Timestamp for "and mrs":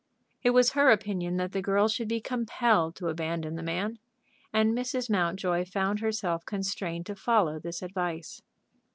4.51-5.11